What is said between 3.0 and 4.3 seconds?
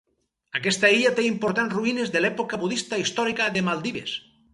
històrica de Maldives.